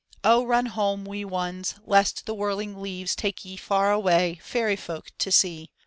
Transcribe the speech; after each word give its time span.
Oh, 0.23 0.43
run 0.43 0.65
home, 0.65 1.05
wee 1.05 1.23
ones, 1.23 1.75
lest 1.85 2.25
the 2.25 2.33
whirling 2.33 2.81
leaves 2.81 3.15
Take 3.15 3.45
ye 3.45 3.55
far 3.55 3.91
away, 3.91 4.39
fairy 4.41 4.75
folk 4.75 5.11
to 5.19 5.31
see. 5.31 5.69